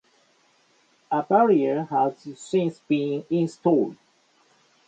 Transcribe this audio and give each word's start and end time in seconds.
A 1.11 1.21
barrier 1.21 1.83
has 1.83 2.17
since 2.35 2.79
been 2.79 3.23
installed. 3.29 3.97